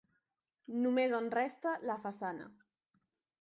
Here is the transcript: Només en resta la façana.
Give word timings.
Només 0.85 1.13
en 1.17 1.29
resta 1.35 1.75
la 1.91 1.99
façana. 2.07 2.49